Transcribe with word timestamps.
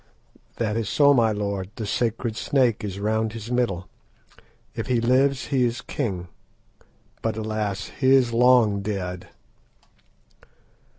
"That 0.55 0.77
is 0.77 0.89
so, 0.89 1.13
my 1.13 1.31
lord; 1.31 1.69
the 1.75 1.85
sacred 1.85 2.35
snake 2.35 2.83
is 2.83 2.99
round 2.99 3.33
his 3.33 3.51
middle. 3.51 3.87
If 4.73 4.87
he 4.87 4.99
lives 4.99 5.49
he 5.49 5.63
is 5.63 5.81
king; 5.81 6.27
but, 7.21 7.37
alas! 7.37 7.91
he 7.99 8.15
is 8.15 8.33
long 8.33 8.81
dead." 8.81 9.27